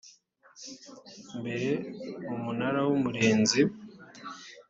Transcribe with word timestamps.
mbere 1.39 1.69
umunara 2.33 2.79
w 2.89 2.91
umurinzi 2.97 3.61